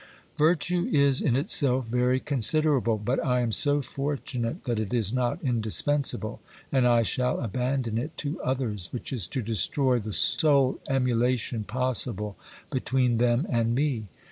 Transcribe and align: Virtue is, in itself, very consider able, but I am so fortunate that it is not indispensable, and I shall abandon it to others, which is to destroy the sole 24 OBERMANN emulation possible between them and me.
Virtue 0.39 0.89
is, 0.91 1.21
in 1.21 1.35
itself, 1.35 1.85
very 1.85 2.19
consider 2.19 2.75
able, 2.75 2.97
but 2.97 3.23
I 3.23 3.41
am 3.41 3.51
so 3.51 3.83
fortunate 3.83 4.63
that 4.63 4.79
it 4.79 4.95
is 4.95 5.13
not 5.13 5.37
indispensable, 5.43 6.41
and 6.71 6.87
I 6.87 7.03
shall 7.03 7.39
abandon 7.39 7.99
it 7.99 8.17
to 8.17 8.41
others, 8.41 8.89
which 8.91 9.13
is 9.13 9.27
to 9.27 9.43
destroy 9.43 9.99
the 9.99 10.11
sole 10.11 10.79
24 10.87 10.87
OBERMANN 10.87 10.95
emulation 11.03 11.63
possible 11.65 12.35
between 12.71 13.19
them 13.19 13.45
and 13.47 13.75
me. 13.75 14.07